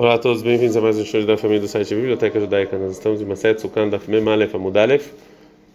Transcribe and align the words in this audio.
Olá 0.00 0.14
a 0.14 0.18
todos, 0.18 0.42
bem-vindos 0.42 0.76
a 0.76 0.80
mais 0.80 0.96
um 0.96 1.04
show 1.04 1.20
da 1.26 1.36
família 1.36 1.60
do 1.60 1.66
site 1.66 1.92
Biblioteca 1.92 2.38
Judaica. 2.38 2.78
Nós 2.78 2.92
estamos 2.92 3.20
em 3.20 3.24
Maset 3.24 3.60
Sukan 3.60 3.88
da 3.88 3.98
Fmem 3.98 4.28
Aleph 4.28 4.54
Amudalef 4.54 5.10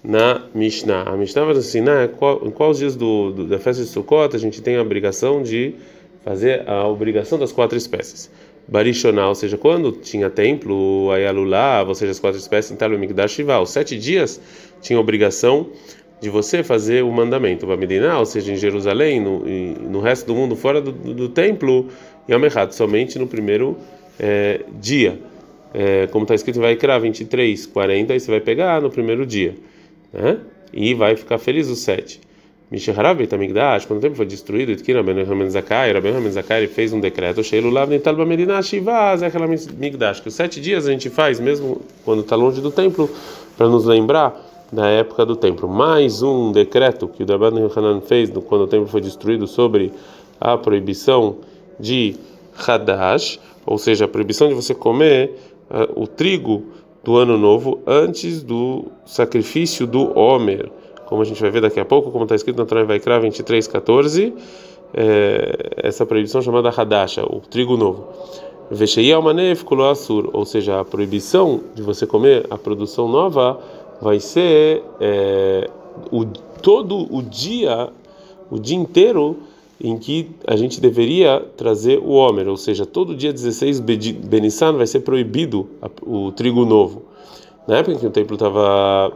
na 0.02 0.46
Mishnah. 0.56 1.02
A 1.02 1.18
Mishnah 1.18 1.44
vai 1.44 1.56
nos 1.56 1.68
ensinar 1.68 2.06
em 2.06 2.52
quais 2.52 2.78
dias 2.78 2.96
do, 2.96 3.32
do, 3.32 3.46
da 3.46 3.60
festa 3.60 3.84
de 3.84 3.90
Sukkot 3.90 4.34
a 4.34 4.40
gente 4.40 4.62
tem 4.62 4.78
a 4.78 4.82
obrigação 4.82 5.44
de 5.44 5.76
fazer 6.24 6.64
a 6.70 6.88
obrigação 6.88 7.38
das 7.38 7.52
quatro 7.52 7.78
espécies. 7.78 8.32
Barishonah, 8.66 9.28
ou 9.28 9.36
seja, 9.36 9.58
quando 9.58 9.92
tinha 9.92 10.30
templo, 10.30 11.12
Ayalulá, 11.12 11.84
ou 11.86 11.94
seja, 11.94 12.14
as 12.14 12.20
quatro 12.22 12.40
espécies, 12.40 12.72
em 12.72 12.78
Talmigdash 12.78 13.34
Shiva. 13.34 13.60
Os 13.60 13.72
sete 13.72 14.00
dias 14.00 14.40
tinha 14.82 14.98
a 14.98 15.02
obrigação 15.02 15.68
de 16.22 16.30
você 16.30 16.64
fazer 16.64 17.04
o 17.04 17.12
mandamento. 17.12 17.68
Bamidina, 17.68 18.18
ou 18.18 18.26
seja, 18.26 18.54
em 18.54 18.56
Jerusalém, 18.56 19.20
no, 19.20 19.40
no 19.40 20.00
resto 20.00 20.28
do 20.28 20.34
mundo, 20.34 20.56
fora 20.56 20.80
do, 20.80 20.94
do, 20.94 21.14
do 21.14 21.28
templo, 21.28 21.90
e 22.26 22.34
Amechat, 22.34 22.74
somente 22.74 23.20
no 23.20 23.28
primeiro 23.28 23.76
é, 24.20 24.62
dia. 24.80 25.20
É, 25.74 26.08
como 26.08 26.24
está 26.24 26.36
escrito, 26.36 26.60
vai 26.60 26.76
criar 26.76 27.00
23, 27.00 27.66
40, 27.66 28.14
e 28.14 28.20
você 28.20 28.30
vai 28.32 28.40
pegar 28.40 28.82
no 28.82 28.90
primeiro 28.90 29.26
dia. 29.26 29.56
Né? 30.12 30.38
E 30.72 30.94
vai 30.94 31.16
ficar 31.16 31.38
feliz 31.38 31.68
os 31.68 31.80
sete. 31.80 32.22
Mishaharav 32.74 33.18
Betamigdash, 33.18 33.86
quando 33.86 34.00
o 34.00 34.02
templo 34.02 34.18
foi 34.18 34.26
destruído, 34.26 34.72
Itkira 34.72 35.04
Ben 35.04 35.20
Hamen 35.22 35.48
Zakai, 35.48 35.94
Rabben 35.94 36.16
Hamen 36.16 36.32
Zakai 36.32 36.66
fez 36.66 36.92
um 36.92 37.00
decreto, 37.00 37.44
Sheilu 37.44 37.70
Lav 37.70 37.88
Nital 37.88 38.16
Bamedina 38.16 38.60
Shiva 38.64 39.16
Zekhala 39.16 39.46
Migdash, 39.48 40.22
que 40.22 40.28
os 40.28 40.34
sete 40.34 40.60
dias 40.60 40.88
a 40.88 40.92
gente 40.92 41.08
faz, 41.10 41.40
mesmo 41.40 41.82
quando 42.04 42.22
está 42.22 42.36
longe 42.36 42.62
do 42.62 42.72
templo, 42.72 43.08
para 43.56 43.70
nos 43.70 43.86
lembrar 43.86 44.36
da 44.72 44.88
época 44.88 45.24
do 45.24 45.36
templo. 45.36 45.70
Mais 45.70 46.24
um 46.24 46.52
decreto 46.52 47.08
que 47.08 47.22
o 47.22 47.28
Rabban 47.28 47.70
Hanan 47.76 48.02
fez 48.02 48.32
quando 48.48 48.62
o 48.62 48.68
templo 48.68 48.88
foi 48.88 49.02
destruído 49.02 49.46
sobre 49.46 49.92
a 50.42 50.58
proibição 50.58 51.38
de 51.80 52.16
Hadash, 52.58 53.40
ou 53.66 53.78
seja, 53.78 54.06
a 54.06 54.08
proibição 54.08 54.48
de 54.48 54.54
você 54.54 54.74
comer 54.74 55.36
uh, 55.70 56.02
o 56.02 56.08
trigo 56.08 56.64
do 57.04 57.18
ano 57.18 57.38
novo 57.38 57.82
antes 57.86 58.42
do 58.42 58.86
sacrifício 59.06 59.86
do 59.86 60.18
Homer, 60.18 60.72
como 61.06 61.22
a 61.22 61.26
gente 61.26 61.42
vai 61.42 61.52
ver 61.52 61.62
daqui 61.62 61.80
a 61.80 61.86
pouco, 61.86 62.12
como 62.12 62.24
está 62.24 62.36
escrito 62.36 62.58
na 62.58 62.66
Torá 62.66 62.84
Vaikra 62.84 63.20
23:14, 63.20 64.34
é, 64.94 65.72
essa 65.78 66.06
proibição 66.06 66.42
chamada 66.42 66.70
Hadasha, 66.70 67.24
o 67.24 67.40
trigo 67.40 67.76
novo. 67.76 68.08
Veshei 68.72 69.12
almanef 69.12 69.64
asur, 69.90 70.30
ou 70.34 70.46
seja, 70.46 70.80
a 70.80 70.86
proibição 70.86 71.62
de 71.76 71.82
você 71.82 72.08
comer 72.08 72.48
a 72.50 72.58
produção 72.58 73.08
nova 73.08 73.60
vai 74.02 74.20
ser 74.20 74.84
é, 75.00 75.70
o, 76.12 76.26
todo 76.26 77.14
o 77.14 77.22
dia, 77.22 77.90
o 78.50 78.58
dia 78.58 78.78
inteiro 78.78 79.38
em 79.82 79.98
que 79.98 80.30
a 80.48 80.56
gente 80.56 80.80
deveria 80.80 81.46
trazer 81.58 82.00
o 82.00 82.12
Homer, 82.12 82.48
ou 82.48 82.58
seja, 82.58 82.86
todo 82.86 83.16
dia 83.16 83.34
16 83.34 83.80
Benissan 83.80 84.74
vai 84.74 84.88
ser 84.88 85.02
proibido 85.02 85.70
o 86.02 86.32
trigo 86.32 86.66
novo. 86.66 87.04
Na 87.68 87.78
época 87.78 87.96
em 87.96 88.00
que 88.00 88.06
o 88.06 88.12
templo 88.12 88.36
estava 88.36 89.12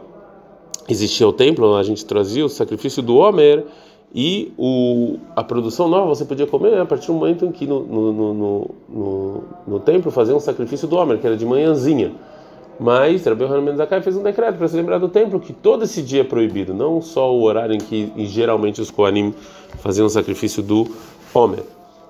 existia 0.88 1.28
o 1.28 1.32
templo, 1.32 1.76
a 1.76 1.82
gente 1.82 2.04
trazia 2.04 2.44
o 2.44 2.48
sacrifício 2.48 3.02
do 3.02 3.16
Homer 3.16 3.66
e 4.14 4.52
o, 4.56 5.18
a 5.36 5.44
produção 5.44 5.86
nova 5.86 6.06
você 6.06 6.24
podia 6.24 6.46
comer 6.46 6.78
a 6.78 6.86
partir 6.86 7.08
do 7.08 7.12
momento 7.12 7.44
em 7.44 7.52
que 7.52 7.66
no, 7.66 7.84
no, 7.84 8.12
no, 8.12 8.70
no, 8.88 9.44
no 9.66 9.80
templo 9.80 10.10
fazia 10.10 10.34
um 10.34 10.40
sacrifício 10.40 10.88
do 10.88 10.96
Homer, 10.96 11.18
que 11.18 11.26
era 11.26 11.36
de 11.36 11.44
manhãzinha. 11.44 12.12
Mas 12.78 13.24
Rabbi 13.24 13.44
Hanan 13.44 13.76
Zakai 13.76 14.00
fez 14.02 14.16
um 14.16 14.22
decreto 14.22 14.56
para 14.56 14.68
se 14.68 14.76
lembrar 14.76 14.98
do 14.98 15.08
templo 15.08 15.40
que 15.40 15.52
todo 15.52 15.84
esse 15.84 16.00
dia 16.00 16.20
é 16.20 16.24
proibido, 16.24 16.72
não 16.72 17.02
só 17.02 17.34
o 17.34 17.42
horário 17.42 17.74
em 17.74 17.78
que 17.78 18.12
geralmente 18.26 18.80
os 18.80 18.90
Koanim 18.90 19.34
faziam 19.78 20.06
o 20.06 20.10
sacrifício 20.10 20.62
do 20.62 20.86
Homer. 21.34 21.64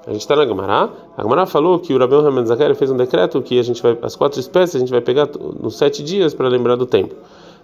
A 0.06 0.12
gente 0.12 0.20
está 0.20 0.36
na 0.36 0.44
Gamara. 0.44 0.90
A 1.16 1.22
Gamara 1.22 1.46
falou 1.46 1.78
que 1.78 1.92
o 1.94 1.98
Rabbi 1.98 2.14
Hanan 2.14 2.44
Zakai 2.46 2.74
fez 2.74 2.90
um 2.90 2.96
decreto 2.96 3.40
que 3.42 3.58
a 3.58 3.62
gente 3.62 3.82
vai 3.82 3.96
as 4.02 4.14
quatro 4.14 4.38
espécies 4.38 4.76
a 4.76 4.78
gente 4.78 4.90
vai 4.90 5.00
pegar 5.00 5.28
nos 5.60 5.76
sete 5.76 6.02
dias 6.02 6.34
para 6.34 6.48
lembrar 6.48 6.76
do 6.76 6.86
templo. 6.86 7.16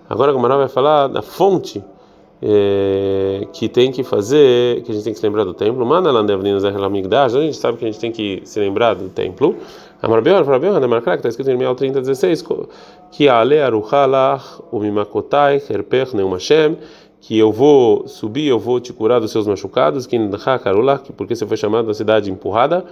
Agora 0.09 0.31
a 0.31 0.35
Gamara 0.35 0.57
vai 0.57 0.69
falar 0.69 1.09
da 1.09 1.23
fonte 1.23 1.83
é, 2.43 3.47
que 3.53 3.69
tem 3.71 3.91
que 3.91 4.05
fazer, 4.05 4.83
que 4.83 4.93
a 4.93 4.95
gente 4.95 5.05
tem 5.05 5.13
que 5.15 5.19
se 5.19 5.27
lembrar 5.27 5.45
do 5.45 5.55
templo. 5.55 5.85
Manda 5.87 6.13
lá 6.13 6.21
a 6.21 7.41
gente 7.41 7.57
sabe 7.57 7.79
que 7.79 7.85
a 7.85 7.91
gente 7.91 8.01
tem 8.01 8.13
que 8.13 8.43
se 8.45 8.61
lembrar 8.61 8.95
do 8.95 9.09
templo. 9.09 9.57
Amarbeor, 10.05 10.45
Farabeor, 10.45 10.79
Nemarkrak, 10.81 11.17
está 11.17 11.31
escrito 11.31 11.51
em 11.51 11.57
Mial 11.57 11.75
30, 11.75 12.03
16, 12.03 12.45
que 13.11 13.27
Ale 13.27 13.59
Aruchalach, 13.59 14.61
Umimakotai, 14.71 15.63
Herpech, 15.71 16.15
Neumashem, 16.15 16.77
que 17.23 17.39
eu 17.39 17.51
vou 17.51 18.07
subir, 18.07 18.49
eu 18.49 18.59
vou 18.59 18.79
te 18.81 18.93
curar 18.93 19.19
dos 19.19 19.33
seus 19.33 19.47
machucados, 19.47 20.07
que 20.07 20.19
porque 21.17 21.35
você 21.35 21.47
foi 21.47 21.57
chamado 21.57 21.87
da 21.87 21.95
cidade 21.95 22.31
empurrada, 22.31 22.85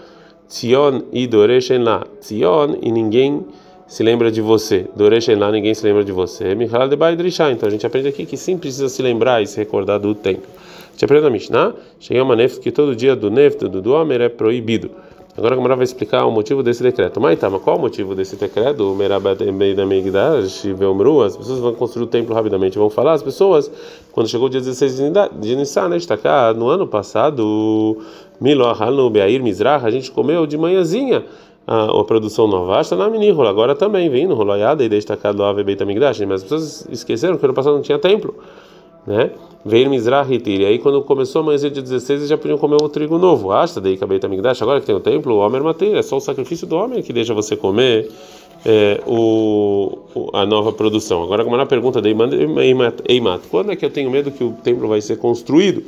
Tzion 0.49 1.03
e 1.13 1.27
Doreshen 1.27 1.83
lá, 1.83 2.07
Tzion 2.19 2.77
e 2.81 2.91
ninguém 2.91 3.45
se 3.87 4.03
lembra 4.03 4.33
de 4.33 4.41
você, 4.41 4.87
Doreshen 4.97 5.37
lá, 5.37 5.53
ninguém 5.53 5.75
se 5.75 5.85
lembra 5.85 6.03
de 6.03 6.13
você, 6.13 6.55
Michal 6.55 6.89
de 6.89 6.97
Baidrisha, 6.97 7.51
então 7.51 7.69
a 7.69 7.71
gente 7.71 7.87
aprende 7.87 8.09
aqui 8.09 8.25
que 8.25 8.39
sim 8.39 8.57
precisa 8.57 8.89
se 8.89 9.03
lembrar 9.03 9.43
e 9.43 9.47
se 9.47 9.59
recordar 9.59 10.01
do 10.01 10.15
tempo. 10.15 10.47
A 10.89 10.93
gente 10.93 11.05
aprende 11.05 11.25
na 11.25 11.31
Mishnah, 11.31 11.75
chega 12.01 12.23
uma 12.23 12.35
nef 12.35 12.59
que 12.59 12.73
todo 12.73 12.97
dia 12.97 13.15
do 13.15 13.31
nefto, 13.31 13.69
do 13.69 13.93
Homer 13.93 14.23
é 14.23 14.31
proibido. 14.31 14.91
Agora 15.37 15.55
a 15.55 15.57
Gamara 15.57 15.77
vai 15.77 15.85
explicar 15.85 16.27
o 16.27 16.31
motivo 16.31 16.63
desse 16.63 16.83
decreto. 16.83 17.19
Mas 17.19 17.39
tá, 17.39 17.49
mas 17.49 17.63
qual 17.63 17.79
o 17.79 17.81
motivo 17.81 18.15
desse 18.15 18.37
decreto? 18.37 18.95
As 21.25 21.37
pessoas 21.37 21.59
vão 21.59 21.75
construir 21.75 22.05
o 22.05 22.07
templo 22.07 22.35
rapidamente. 22.35 22.77
Vão 22.77 22.91
falar, 22.91 23.15
as 23.15 23.23
pessoas, 23.23 23.71
quando 24.13 24.29
chegou 24.29 24.49
o 24.49 24.51
dia 24.51 24.61
16 24.61 25.01
de 25.41 25.57
Nissan, 25.57 25.89
né, 25.89 25.97
cá, 26.23 26.53
no 26.53 26.69
ano 26.69 26.87
passado, 26.87 27.97
Milo 28.39 28.65
no 28.91 29.09
Beair 29.09 29.43
Mizrah, 29.43 29.81
a 29.83 29.91
gente 29.91 30.11
comeu 30.11 30.47
de 30.47 30.59
manhãzinha 30.59 31.25
a, 31.67 31.99
a 31.99 32.05
produção 32.05 32.47
nova. 32.47 32.83
Está 32.83 32.95
na 32.95 33.09
Minirrola, 33.09 33.49
agora 33.49 33.75
também 33.75 34.11
vem 34.11 34.27
no 34.27 34.35
Roloiada 34.35 34.85
e 34.85 34.89
destacado 34.89 35.39
do 35.39 35.45
Ave 35.45 35.65
Beit 35.65 35.83
Amigdash. 35.83 36.21
Mas 36.21 36.43
as 36.43 36.43
pessoas 36.43 36.89
esqueceram 36.91 37.39
que 37.39 37.45
ano 37.47 37.55
passado 37.55 37.73
não 37.73 37.83
tinha 37.83 37.99
templo 37.99 38.35
né? 39.07 39.31
Veio 39.65 39.89
Mizrah 39.89 40.27
e 40.29 40.67
aí 40.67 40.79
quando 40.81 41.03
começou 41.03 41.41
a 41.41 41.43
amanhecer 41.45 41.71
dia 41.71 41.83
16 41.83 42.21
eles 42.21 42.29
já 42.29 42.37
podiam 42.37 42.59
comer 42.59 42.83
o 42.83 42.89
trigo 42.89 43.17
novo. 43.17 43.53
Asta 43.53 43.81
daí 43.81 43.95
acabei 43.95 44.19
Tamigdash, 44.19 44.61
agora 44.61 44.81
que 44.81 44.87
tem 44.87 44.95
o 44.95 45.01
templo, 45.01 45.35
o 45.35 45.39
Homer 45.39 45.63
Mateira, 45.63 46.01
é 46.01 46.03
só 46.03 46.17
o 46.17 46.21
sacrifício 46.21 46.67
do 46.67 46.75
homem 46.75 47.01
que 47.01 47.13
deixa 47.13 47.33
você 47.33 47.57
comer 47.57 48.11
é, 48.67 49.01
o, 49.07 49.99
a 50.33 50.45
nova 50.45 50.73
produção. 50.73 51.23
Agora 51.23 51.45
como 51.45 51.57
é 51.57 51.63
a 51.63 51.67
pergunta 51.67 52.03
da 52.03 52.09
Eimat, 52.09 53.43
quando 53.51 53.71
é 53.71 53.77
que 53.77 53.85
eu 53.85 53.91
tenho 53.91 54.11
medo 54.11 54.33
que 54.33 54.43
o 54.43 54.53
templo 54.65 54.89
vai 54.89 55.01
ser 55.01 55.17
construído? 55.19 55.85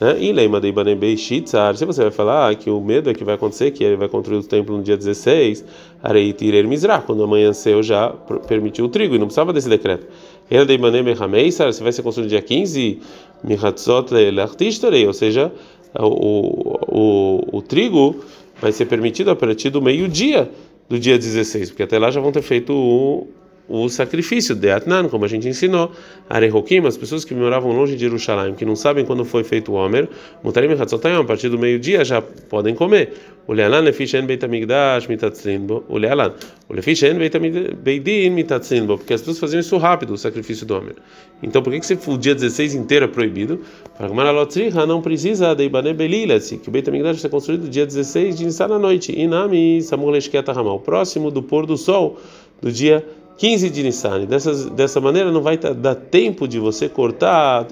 Né? 0.00 0.16
E 0.18 0.32
Leima 0.32 0.60
de 0.60 1.16
Shitzar, 1.16 1.76
se 1.76 1.84
você 1.84 2.02
vai 2.02 2.10
falar 2.10 2.54
que 2.54 2.70
o 2.70 2.80
medo 2.80 3.10
é 3.10 3.14
que 3.14 3.22
vai 3.22 3.34
acontecer, 3.34 3.70
que 3.70 3.84
ele 3.84 3.96
vai 3.96 4.08
construir 4.08 4.38
o 4.38 4.42
templo 4.42 4.76
no 4.76 4.82
dia 4.82 4.96
16, 4.96 5.64
Arei 6.02 6.32
Tirer 6.32 6.66
quando 7.04 7.22
amanheceu 7.22 7.82
já 7.82 8.08
permitiu 8.48 8.86
o 8.86 8.88
trigo, 8.88 9.14
e 9.14 9.18
não 9.18 9.26
precisava 9.26 9.52
desse 9.52 9.68
decreto. 9.68 10.06
Ele 10.50 10.64
de 10.64 10.72
Ibanebei 10.72 11.14
Hameisar, 11.18 11.72
se 11.72 11.82
vai 11.82 11.92
ser 11.92 12.02
construído 12.02 12.26
no 12.26 12.30
dia 12.30 12.42
15, 12.42 12.98
Mihatzot 13.44 14.12
Lelartistarei, 14.12 15.06
ou 15.06 15.12
seja, 15.12 15.52
o, 15.98 16.78
o, 16.88 17.58
o 17.58 17.62
trigo 17.62 18.16
vai 18.60 18.72
ser 18.72 18.86
permitido 18.86 19.30
a 19.30 19.36
partir 19.36 19.68
do 19.68 19.82
meio-dia 19.82 20.50
do 20.88 20.98
dia 20.98 21.18
16, 21.18 21.70
porque 21.70 21.82
até 21.82 21.98
lá 21.98 22.10
já 22.10 22.20
vão 22.20 22.32
ter 22.32 22.42
feito 22.42 22.72
o 22.72 23.28
o 23.70 23.88
sacrifício 23.88 24.56
de 24.56 24.68
Atnan, 24.68 25.08
como 25.08 25.24
a 25.24 25.28
gente 25.28 25.46
ensinou, 25.48 25.92
Arehokim, 26.28 26.84
as 26.84 26.96
pessoas 26.96 27.24
que 27.24 27.32
moravam 27.32 27.70
longe 27.70 27.94
de 27.94 28.00
Jerusalém, 28.00 28.52
que 28.54 28.64
não 28.64 28.74
sabem 28.74 29.04
quando 29.04 29.24
foi 29.24 29.44
feito 29.44 29.70
o 29.70 29.74
Homer, 29.76 30.08
Mutarim 30.42 30.72
Hatzotayam, 30.72 31.20
a 31.20 31.24
partir 31.24 31.48
do 31.48 31.56
meio-dia 31.56 32.04
já 32.04 32.20
podem 32.20 32.74
comer. 32.74 33.12
O 33.46 33.52
Lealan 33.52 33.80
Lefishen 33.80 34.26
Beit 34.26 34.44
Amigdash 34.44 35.06
Mitatzlinbo, 35.06 35.84
o 35.88 35.98
Lealan, 35.98 36.34
o 36.68 36.74
Lefishen 36.74 37.16
Beitin 37.16 38.30
Mitatzlinbo, 38.30 38.98
porque 38.98 39.14
as 39.14 39.20
pessoas 39.20 39.38
faziam 39.38 39.60
isso 39.60 39.76
rápido, 39.78 40.14
o 40.14 40.18
sacrifício 40.18 40.66
do 40.66 40.74
Homer. 40.74 40.96
Então 41.40 41.62
por 41.62 41.72
que, 41.72 41.78
que 41.78 42.10
o 42.10 42.18
dia 42.18 42.34
16 42.34 42.74
inteiro 42.74 43.04
é 43.04 43.08
proibido? 43.08 43.60
Para 43.96 44.08
Maralotriha 44.08 44.84
não 44.84 45.00
precisa 45.00 45.54
de 45.54 45.64
Ibane 45.64 45.94
Belilas, 45.94 46.50
que 46.50 46.68
o 46.68 46.72
Beit 46.72 46.88
Amigdash 46.88 47.20
foi 47.20 47.30
construído 47.30 47.68
dia 47.68 47.86
16 47.86 48.36
de 48.36 48.44
Nissan 48.46 48.74
à 48.74 48.78
noite, 48.80 49.16
Inami 49.16 49.80
Samur 49.80 50.10
Leshkiat 50.10 50.50
Hamal, 50.50 50.80
próximo 50.80 51.30
do 51.30 51.40
pôr 51.40 51.66
do 51.66 51.76
sol 51.76 52.18
do 52.60 52.70
dia 52.70 53.04
15 53.40 53.70
de 53.70 53.82
Nissan. 53.82 54.26
Dessa, 54.26 54.68
dessa 54.68 55.00
maneira 55.00 55.32
não 55.32 55.40
vai 55.40 55.56
dar 55.56 55.94
tempo 55.94 56.46
de 56.46 56.58
você 56.58 56.90
cortar 56.90 57.66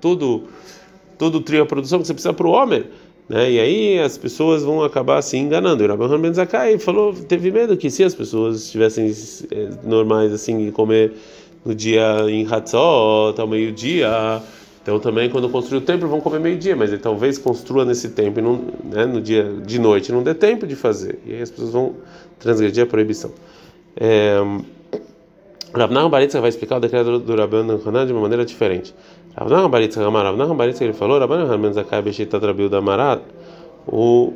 todo, 0.00 0.44
todo 1.18 1.34
o 1.34 1.40
trio 1.42 1.62
a 1.62 1.66
produção 1.66 2.00
que 2.00 2.06
você 2.06 2.14
precisa 2.14 2.32
para 2.32 2.46
o 2.46 2.50
homem. 2.50 2.84
Né? 3.28 3.52
E 3.52 3.60
aí 3.60 3.98
as 3.98 4.16
pessoas 4.16 4.62
vão 4.62 4.82
acabar 4.82 5.20
se 5.20 5.36
enganando. 5.36 5.84
E 5.84 5.86
Rabban 5.86 6.18
Ben 6.18 6.32
Zakai 6.32 6.78
falou, 6.78 7.12
teve 7.12 7.50
medo 7.50 7.76
que 7.76 7.90
se 7.90 8.02
as 8.02 8.14
pessoas 8.14 8.62
estivessem 8.62 9.14
é, 9.50 9.68
normais 9.84 10.32
assim 10.32 10.70
comer 10.70 11.12
no 11.62 11.74
dia 11.74 12.24
em 12.30 12.46
Hatzot, 12.50 13.38
ao 13.38 13.46
meio-dia, 13.46 14.40
então 14.82 14.98
também 14.98 15.28
quando 15.28 15.46
construir 15.50 15.78
o 15.78 15.82
templo 15.82 16.08
vão 16.08 16.22
comer 16.22 16.40
meio-dia, 16.40 16.74
mas 16.74 16.90
ele 16.90 17.02
talvez 17.02 17.36
construa 17.36 17.84
nesse 17.84 18.08
tempo 18.08 18.40
e 18.40 18.42
não, 18.42 18.64
né, 18.82 19.04
no 19.04 19.20
dia 19.20 19.44
de 19.64 19.78
noite 19.78 20.10
não 20.10 20.22
dê 20.22 20.32
tempo 20.32 20.66
de 20.66 20.74
fazer. 20.74 21.18
E 21.26 21.34
aí 21.34 21.42
as 21.42 21.50
pessoas 21.50 21.70
vão 21.70 21.96
transgredir 22.40 22.82
a 22.82 22.86
proibição. 22.86 23.30
É, 23.94 24.40
Ravnah 25.74 26.08
Baritza 26.08 26.40
vai 26.40 26.50
explicar 26.50 26.76
o 26.76 26.80
decreto 26.80 27.18
do 27.18 27.34
Rabban 27.34 27.80
Hanan 27.84 28.06
de 28.06 28.12
uma 28.12 28.20
maneira 28.20 28.44
diferente. 28.44 28.94
Ravnah 29.36 29.68
Baritza 29.68 30.06
Amar, 30.06 30.24
Ravnah 30.24 30.54
Baritza 30.54 30.84
ele 30.84 30.92
falou, 30.92 31.18
Rabban 31.18 31.50
Hanan 31.50 31.72
Zakai 31.72 32.02
Beshita 32.02 32.38
Trabil 32.38 32.68
da 32.68 32.80
Marat, 32.80 33.22
o 33.86 34.32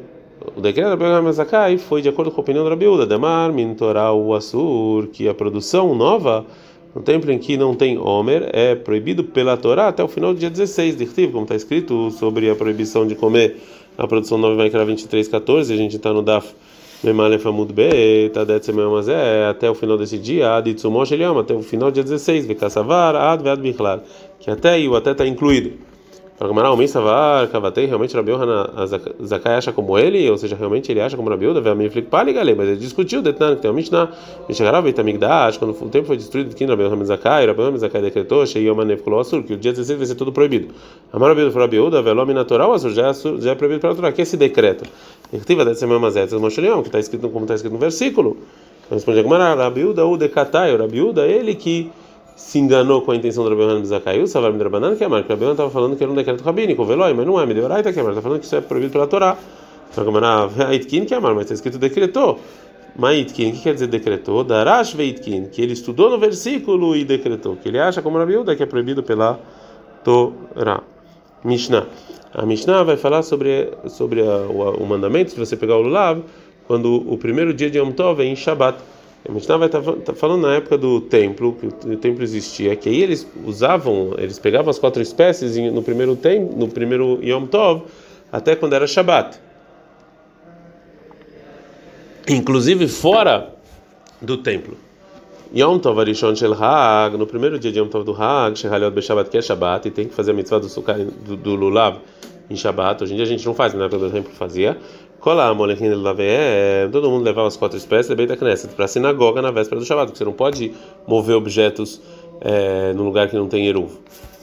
O 0.54 0.60
decreto 0.60 0.96
da 0.96 1.08
Rabi 1.08 1.26
Mezakai 1.26 1.78
foi 1.78 2.02
de 2.02 2.08
acordo 2.08 2.30
com 2.30 2.40
a 2.40 2.42
opinião 2.42 2.62
da 2.62 2.70
Rabiúda, 2.70 3.06
Demar, 3.06 3.52
Mintoral, 3.52 4.34
Assur, 4.34 5.08
que 5.08 5.28
a 5.28 5.34
produção 5.34 5.94
nova 5.94 6.44
no 6.94 7.02
templo 7.02 7.32
em 7.32 7.38
que 7.38 7.56
não 7.56 7.74
tem 7.74 7.98
Homer 7.98 8.48
é 8.52 8.74
proibido 8.74 9.24
pela 9.24 9.56
Torá 9.56 9.88
até 9.88 10.04
o 10.04 10.08
final 10.08 10.32
do 10.32 10.38
dia 10.38 10.50
16 10.50 10.96
de 10.96 11.06
como 11.28 11.42
está 11.42 11.54
escrito 11.54 12.10
sobre 12.10 12.48
a 12.48 12.54
proibição 12.54 13.06
de 13.06 13.14
comer 13.14 13.56
a 13.98 14.06
produção 14.06 14.36
nova 14.36 14.54
vai 14.56 14.68
criar 14.68 14.84
23, 14.84 15.26
14, 15.26 15.72
a 15.72 15.76
gente 15.76 15.96
está 15.96 16.12
no 16.12 16.22
Daf 16.22 16.54
Sememazé, 18.64 19.46
até 19.46 19.70
o 19.70 19.74
final 19.74 19.96
desse 19.98 20.18
dia, 20.18 20.56
até 21.40 21.54
o 21.54 21.62
final 21.62 21.90
do 21.90 21.94
dia 21.94 22.02
16, 22.02 22.46
Vekassavar, 22.46 23.14
Ad 23.14 23.42
que 24.40 24.50
até 24.50 24.70
aí 24.70 24.88
o 24.88 24.96
até 24.96 25.12
está 25.12 25.26
incluído. 25.26 25.95
Para 26.38 26.48
Gamara, 26.48 26.70
o 26.70 26.76
Misavar, 26.76 27.48
Kavatei, 27.48 27.86
realmente 27.86 28.14
Rabi 28.14 28.30
Yohanan 28.30 28.68
Zakai 29.24 29.54
acha 29.54 29.72
como 29.72 29.98
ele, 29.98 30.30
ou 30.30 30.36
seja, 30.36 30.54
realmente 30.54 30.92
ele 30.92 31.00
acha 31.00 31.16
como 31.16 31.30
Rabi 31.30 31.46
Yoda, 31.46 31.62
Veamim 31.62 31.88
Flik 31.88 32.08
Paligale, 32.08 32.54
mas 32.54 32.68
ele 32.68 32.76
discutiu, 32.76 33.22
Detnan, 33.22 33.56
que 33.56 33.62
tem 33.62 33.70
uma 33.70 33.76
Mishnah, 33.76 34.10
Mishnah 34.46 34.86
Itamigdash, 34.86 35.56
quando 35.56 35.70
o 35.70 35.88
tempo 35.88 36.06
foi 36.06 36.18
destruído, 36.18 36.54
que 36.54 36.64
Rabi 36.66 36.82
Yohanan 36.82 37.06
Zakai, 37.06 37.46
Rabi 37.46 37.58
Yohanan 37.62 37.78
Zakai 37.78 38.02
decretou, 38.02 38.44
Shei 38.44 38.64
Yomanev 38.64 39.00
Kolo 39.02 39.18
Asur, 39.18 39.44
que 39.44 39.54
o 39.54 39.56
dia 39.56 39.72
16 39.72 39.96
vai 39.96 40.06
ser 40.06 40.14
tudo 40.14 40.30
proibido. 40.30 40.74
Amar 41.10 41.30
Rabi 41.30 41.50
foi 41.50 41.62
Rabi 41.62 41.78
Yoda, 41.78 42.02
Velome 42.02 42.34
Natural 42.34 42.70
Asur, 42.70 42.90
já 42.92 43.08
é 43.50 43.54
proibido 43.54 43.80
para 43.80 43.92
a 43.92 43.94
Torá, 43.94 44.12
que 44.12 44.20
é 44.20 44.24
esse 44.24 44.36
decreto? 44.36 44.84
Irtiva 45.32 45.64
dessa 45.64 45.86
mesma 45.86 46.10
Zetzes 46.10 46.38
Moshelion, 46.38 46.82
que 46.82 46.88
está 46.88 46.98
escrito 46.98 47.30
como 47.30 47.46
está 47.46 47.54
escrito 47.54 47.72
no 47.72 47.78
versículo. 47.78 48.36
Responde 48.90 49.20
a 49.20 49.22
Gamara, 49.22 49.54
Rabi 49.54 49.80
Yoda, 49.80 50.04
o 50.04 50.18
Rabi 50.18 50.98
Yoda, 50.98 51.26
ele 51.26 51.54
que 51.54 51.90
se 52.36 52.58
enganou 52.58 53.00
com 53.00 53.10
a 53.10 53.16
intenção 53.16 53.42
do 53.42 53.50
Rabi 53.50 53.62
Yohanan 53.62 53.84
Zakaiu, 53.84 54.26
Savar 54.26 54.52
Midrabanan, 54.52 54.94
que 54.94 55.02
é 55.02 55.08
Marco. 55.08 55.32
Yohanan 55.32 55.52
estava 55.52 55.70
falando 55.70 55.96
que 55.96 56.04
era 56.04 56.12
um 56.12 56.14
decreto 56.14 56.44
rabínico, 56.44 56.84
Veloi, 56.84 57.14
mas 57.14 57.26
não 57.26 57.40
é, 57.40 57.46
Mideoraita, 57.46 57.92
que 57.92 57.98
é 57.98 58.02
Está 58.02 58.20
falando 58.20 58.38
que 58.38 58.46
isso 58.46 58.54
é 58.54 58.60
proibido 58.60 58.92
pela 58.92 59.06
Torá. 59.06 59.36
Então, 59.90 60.04
Gamara, 60.04 60.68
Aitkin, 60.68 61.06
que 61.06 61.14
é 61.14 61.18
mas 61.18 61.38
está 61.40 61.54
escrito 61.54 61.78
decretou. 61.78 62.38
Maitkin, 62.98 63.52
que 63.52 63.60
quer 63.60 63.74
dizer 63.74 63.88
decretou? 63.88 64.44
Darash 64.44 64.94
Veitkin, 64.94 65.46
que 65.46 65.60
ele 65.60 65.72
estudou 65.72 66.10
no 66.10 66.18
versículo 66.18 66.94
e 66.94 67.04
decretou, 67.04 67.56
que 67.56 67.68
ele 67.68 67.78
acha 67.78 68.00
como 68.00 68.18
Rabi 68.18 68.34
Yoda 68.34 68.54
que 68.54 68.62
é 68.62 68.66
proibido 68.66 69.02
pela 69.02 69.40
Torá. 70.04 70.82
Mishnah. 71.44 71.86
A 72.34 72.44
Mishnah 72.44 72.82
vai 72.82 72.96
falar 72.96 73.22
sobre, 73.22 73.70
sobre 73.88 74.20
a, 74.20 74.38
o, 74.40 74.82
o 74.82 74.86
mandamento, 74.86 75.30
se 75.30 75.38
você 75.38 75.56
pegar 75.56 75.76
o 75.76 75.82
Lulav, 75.82 76.22
quando 76.66 76.96
o 77.10 77.16
primeiro 77.16 77.54
dia 77.54 77.70
de 77.70 77.78
Yom 77.78 77.92
Tov 77.92 78.20
é 78.20 78.24
em 78.24 78.36
Shabbat. 78.36 78.78
A 79.28 79.32
Mishnah 79.32 79.56
vai 79.56 79.66
estar 79.66 79.82
tá, 79.82 80.14
falando 80.14 80.42
na 80.42 80.54
época 80.54 80.78
do 80.78 81.00
templo, 81.00 81.54
que 81.54 81.66
o 81.66 81.96
templo 81.96 82.22
existia, 82.22 82.76
que 82.76 82.88
aí 82.88 83.02
eles 83.02 83.26
usavam, 83.44 84.14
eles 84.18 84.38
pegavam 84.38 84.70
as 84.70 84.78
quatro 84.78 85.02
espécies 85.02 85.56
no 85.56 85.82
primeiro 85.82 86.14
tem, 86.14 86.40
no 86.40 86.68
primeiro 86.68 87.18
Yom 87.22 87.46
Tov, 87.46 87.82
até 88.30 88.54
quando 88.54 88.74
era 88.74 88.86
Shabat. 88.86 89.40
Inclusive 92.28 92.86
fora 92.86 93.54
do 94.20 94.36
templo. 94.36 94.76
Yom 95.54 95.78
Tov 95.78 96.00
Arishon 96.00 96.34
Shel 96.34 96.54
Hag, 96.54 97.16
no 97.16 97.26
primeiro 97.26 97.58
dia 97.58 97.72
de 97.72 97.78
Yom 97.78 97.88
Tov 97.88 98.04
do 98.04 98.12
Hag, 98.12 98.58
Shehaliot 98.58 98.94
Beshabat, 98.94 99.30
que 99.30 99.38
é 99.38 99.42
Shabat, 99.42 99.88
e 99.88 99.90
tem 99.90 100.08
que 100.08 100.14
fazer 100.14 100.32
a 100.32 100.34
mitzvah 100.34 100.58
do, 100.58 100.68
sukkah, 100.68 100.94
do, 100.94 101.36
do 101.36 101.54
Lulav 101.54 101.98
em 102.50 102.56
Shabat. 102.56 103.04
Hoje 103.04 103.12
em 103.12 103.16
dia 103.16 103.24
a 103.24 103.28
gente 103.28 103.46
não 103.46 103.54
faz, 103.54 103.74
na 103.74 103.84
época 103.84 103.98
do 103.98 104.10
templo 104.10 104.32
fazia. 104.32 104.76
Colar, 105.20 105.54
molechin 105.54 105.90
é, 106.22 106.88
todo 106.92 107.10
mundo 107.10 107.24
levava 107.24 107.48
as 107.48 107.56
quatro 107.56 107.76
espécies 107.76 108.14
bem 108.14 108.26
da 108.26 108.36
Knesset 108.36 108.74
para 108.74 108.84
a 108.84 108.88
sinagoga 108.88 109.42
na 109.42 109.50
véspera 109.50 109.80
do 109.80 109.86
Shabbat, 109.86 110.06
porque 110.08 110.18
você 110.18 110.24
não 110.24 110.32
pode 110.32 110.72
mover 111.06 111.34
objetos 111.36 112.00
é, 112.40 112.92
no 112.92 113.04
lugar 113.04 113.28
que 113.28 113.36
não 113.36 113.48
tem 113.48 113.66
eruv. 113.66 113.90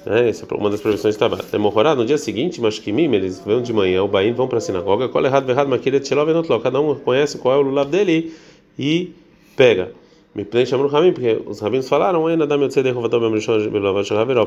Né? 0.05 0.29
Essa 0.29 0.45
é 0.49 0.57
uma 0.57 0.69
das 0.69 0.81
proibições 0.81 1.15
está 1.15 1.29
Tabat. 1.29 1.49
Demorado, 1.51 1.99
no 1.99 2.05
dia 2.05 2.17
seguinte, 2.17 2.59
mas 2.59 2.79
mim, 2.91 3.13
eles 3.13 3.39
vão 3.39 3.61
de 3.61 3.71
manhã, 3.71 4.03
o 4.03 4.07
Bain 4.07 4.33
vão 4.33 4.47
para 4.47 4.57
a 4.57 4.61
sinagoga, 4.61 5.07
qual 5.07 5.23
é 5.23 5.27
errado, 5.27 5.49
errado, 5.49 5.69
mas 5.69 5.81
cada 6.61 6.79
um 6.81 6.95
conhece 6.95 7.37
qual 7.37 7.55
é 7.55 7.57
o 7.57 7.61
lulav 7.61 7.89
dele 7.89 8.33
e 8.77 9.13
pega. 9.55 9.91
Chamar 10.65 10.85
o 10.85 10.87
Ramim, 10.87 11.13
porque 11.13 11.39
os 11.45 11.59
rabinos 11.59 11.87
falaram, 11.87 12.23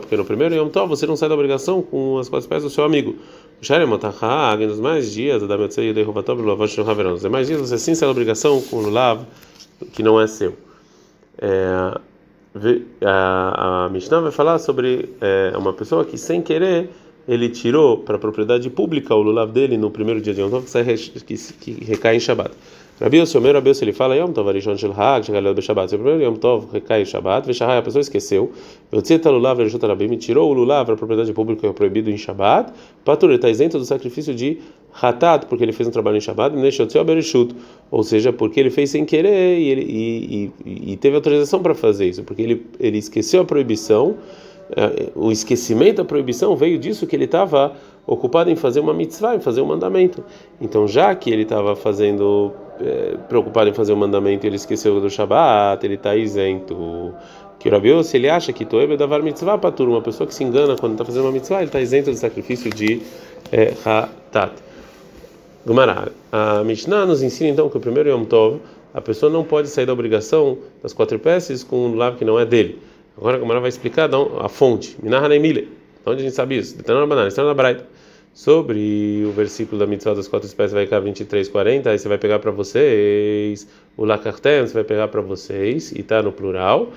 porque 0.00 0.16
no 0.16 0.24
primeiro 0.24 0.54
Yom 0.56 0.68
Tov 0.68 0.88
você 0.88 1.06
não 1.06 1.16
sai 1.16 1.28
da 1.28 1.36
obrigação 1.36 1.80
com 1.80 2.18
as 2.18 2.28
quatro 2.28 2.44
espécies 2.44 2.64
do 2.64 2.70
seu 2.70 2.82
amigo. 2.82 3.14
Nos 3.60 4.80
mais 4.80 5.12
dias, 5.12 5.42
nos 5.42 7.22
demais 7.22 7.46
dias 7.46 7.60
você 7.60 7.78
sim 7.78 7.94
sai 7.94 8.08
da 8.08 8.10
obrigação 8.10 8.60
com 8.62 8.78
o 8.78 8.90
Lav, 8.90 9.22
que 9.92 10.02
não 10.02 10.20
é 10.20 10.26
seu. 10.26 10.54
É, 11.38 11.94
a, 13.04 13.84
a 13.84 13.88
Mishnah 13.88 14.20
vai 14.20 14.32
falar 14.32 14.58
sobre 14.58 15.14
é, 15.20 15.52
uma 15.56 15.72
pessoa 15.72 16.04
que 16.04 16.18
sem 16.18 16.42
querer 16.42 16.90
ele 17.28 17.48
tirou 17.48 17.98
para 17.98 18.16
a 18.16 18.18
propriedade 18.18 18.70
pública 18.70 19.14
o 19.14 19.22
lulav 19.22 19.50
dele 19.50 19.76
no 19.76 19.90
primeiro 19.90 20.20
dia 20.20 20.32
de 20.32 20.40
Yom 20.40 20.50
Tov 20.50 20.64
que, 20.64 21.20
que, 21.20 21.52
que 21.74 21.84
recai 21.84 22.16
em 22.16 22.20
Shabbat. 22.20 22.52
Rabi 22.98 23.18
Yossi, 23.18 23.38
meu 23.40 23.52
Rabi 23.52 23.68
Yossi, 23.68 23.84
ele 23.84 23.92
fala 23.92 24.16
Yom 24.16 24.32
Tov 24.32 24.48
Arishon 24.48 24.76
Shel 24.76 24.92
Hag, 24.92 25.26
Shegalel 25.26 25.54
Beshabbat. 25.54 25.94
O 25.94 25.98
primeiro 25.98 26.22
Yom 26.22 26.36
Tov 26.36 26.72
recai 26.72 27.02
em 27.02 27.04
Shabbat, 27.04 27.46
Veshahai, 27.46 27.78
a 27.78 27.82
pessoa 27.82 28.00
esqueceu. 28.00 28.52
Yotzeta 28.92 29.28
Lulav 29.30 29.58
Reshut 29.58 29.84
Rabim, 29.84 30.16
tirou 30.16 30.50
o 30.50 30.54
lulav 30.54 30.86
para 30.86 30.94
a 30.94 30.96
propriedade 30.96 31.30
pública 31.32 31.66
é 31.66 31.72
proibido 31.72 32.10
em 32.10 32.16
Shabbat. 32.16 32.72
Patur, 33.04 33.28
ele 33.28 33.36
está 33.36 33.50
isento 33.50 33.76
do 33.78 33.84
sacrifício 33.84 34.34
de 34.34 34.60
Hatat, 35.02 35.46
porque 35.46 35.64
ele 35.64 35.72
fez 35.72 35.88
um 35.88 35.92
trabalho 35.92 36.16
em 36.16 36.20
Shabbat, 36.20 36.56
Neshotzeo 36.56 37.04
Bereshut, 37.04 37.54
ou 37.90 38.02
seja, 38.02 38.32
porque 38.32 38.60
ele 38.60 38.70
fez 38.70 38.90
sem 38.90 39.04
querer 39.04 39.58
e, 39.58 39.68
ele, 39.68 39.82
e, 39.82 40.52
e, 40.64 40.92
e 40.92 40.96
teve 40.96 41.16
autorização 41.16 41.60
para 41.60 41.74
fazer 41.74 42.06
isso, 42.06 42.22
porque 42.22 42.40
ele, 42.40 42.66
ele 42.80 42.96
esqueceu 42.96 43.42
a 43.42 43.44
proibição 43.44 44.16
o 45.14 45.30
esquecimento 45.30 45.98
da 45.98 46.04
proibição 46.04 46.56
veio 46.56 46.78
disso 46.78 47.06
que 47.06 47.14
ele 47.14 47.24
estava 47.24 47.72
ocupado 48.06 48.50
em 48.50 48.56
fazer 48.56 48.80
uma 48.80 48.94
mitzvah, 48.94 49.34
em 49.34 49.40
fazer 49.40 49.60
um 49.60 49.66
mandamento. 49.66 50.24
Então, 50.60 50.86
já 50.86 51.14
que 51.14 51.30
ele 51.30 51.42
estava 51.42 51.74
fazendo, 51.74 52.52
é, 52.80 53.16
preocupado 53.28 53.68
em 53.68 53.72
fazer 53.74 53.92
um 53.92 53.96
mandamento, 53.96 54.46
ele 54.46 54.56
esqueceu 54.56 55.00
do 55.00 55.10
Shabat, 55.10 55.84
ele 55.84 55.94
está 55.94 56.14
isento. 56.14 57.14
Que 57.58 57.68
o 57.68 58.04
se 58.04 58.16
ele 58.16 58.28
acha 58.28 58.52
que 58.52 58.64
Toebe 58.64 58.96
davar 58.96 59.22
mitzvah 59.22 59.58
para 59.58 59.82
uma 59.82 60.02
pessoa 60.02 60.26
que 60.26 60.34
se 60.34 60.44
engana 60.44 60.76
quando 60.76 60.92
está 60.92 61.04
fazendo 61.04 61.24
uma 61.24 61.32
mitzvah, 61.32 61.56
ele 61.56 61.66
está 61.66 61.80
isento 61.80 62.10
do 62.10 62.16
sacrifício 62.16 62.70
de 62.70 63.02
é, 63.50 63.72
Hatat. 63.84 64.52
Gumará, 65.66 66.08
a 66.30 66.62
Mishnah 66.62 67.06
nos 67.06 67.22
ensina 67.22 67.50
então 67.50 67.68
que 67.68 67.76
o 67.76 67.80
primeiro 67.80 68.08
Yom 68.08 68.24
Tov, 68.24 68.60
a 68.94 69.00
pessoa 69.00 69.32
não 69.32 69.42
pode 69.42 69.68
sair 69.68 69.84
da 69.84 69.92
obrigação 69.92 70.58
das 70.80 70.92
quatro 70.92 71.18
peças 71.18 71.64
com 71.64 71.88
um 71.88 71.96
lave 71.96 72.18
que 72.18 72.24
não 72.24 72.38
é 72.38 72.44
dele. 72.44 72.78
Agora 73.16 73.36
a 73.36 73.40
Gamara 73.40 73.60
vai 73.60 73.70
explicar 73.70 74.10
a 74.40 74.48
fonte. 74.48 74.96
Minahana 75.02 75.34
Emile. 75.34 75.68
Onde 76.04 76.20
a 76.20 76.24
gente 76.24 76.34
sabe 76.34 76.58
isso? 76.58 76.76
Sobre 78.34 79.24
o 79.26 79.32
versículo 79.32 79.78
da 79.78 79.86
mitzvah 79.86 80.12
das 80.12 80.28
quatro 80.28 80.46
espécies, 80.46 80.74
vai 80.74 80.86
cá 80.86 81.00
23, 81.00 81.48
40. 81.48 81.90
Aí 81.90 81.98
você 81.98 82.06
vai 82.06 82.18
pegar 82.18 82.38
para 82.38 82.50
vocês. 82.50 83.66
O 83.96 84.04
Lakartem 84.04 84.60
você 84.60 84.74
vai 84.74 84.84
pegar 84.84 85.08
para 85.08 85.22
vocês. 85.22 85.90
E 85.92 86.00
está 86.00 86.22
no 86.22 86.30
plural. 86.30 86.92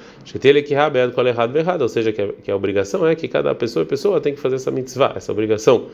Ou 1.80 1.90
seja, 1.90 2.12
que 2.12 2.22
a, 2.22 2.34
que 2.34 2.52
a 2.52 2.56
obrigação 2.56 3.08
é 3.08 3.16
que 3.16 3.30
cada 3.30 3.56
pessoa 3.56 3.86
pessoa 3.86 4.20
tem 4.20 4.36
que 4.36 4.40
fazer 4.42 4.58
essa 4.58 4.70
mitzvah, 4.70 5.14
essa 5.16 5.32
obrigação. 5.32 5.88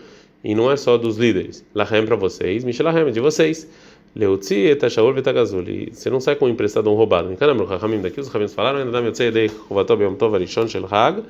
E 0.44 0.56
não 0.56 0.72
é 0.72 0.76
só 0.76 0.98
dos 0.98 1.18
líderes. 1.18 1.64
Lahem 1.76 2.06
para 2.06 2.16
vocês, 2.16 2.64
Mishlahem 2.64 3.12
de 3.12 3.20
vocês. 3.20 3.70
Leutzi 4.16 4.68
et 4.68 4.90
Shaul 4.90 5.14
vetagazul. 5.14 5.66
Você 5.92 6.10
não 6.10 6.22
sai 6.22 6.36
com 6.36 6.46
um 6.46 6.50
emprestado 6.50 6.90
um 6.90 6.96
roubado. 6.96 7.32
Em 7.32 7.36
Kanamru 7.36 7.68
Chachamim 7.68 8.02
daqui 8.02 8.22
os 8.22 8.28
Chachamim 8.28 8.48
falaram 8.48 8.80
ainda 8.80 8.92
dá 8.92 9.00
yotzei 9.00 9.30
dei 9.30 9.50
chuvatov 9.50 10.02
yom 10.02 10.16
tov 10.16 10.34
arishon 10.36 10.68
shel 10.68 10.86
hag. 10.86 11.24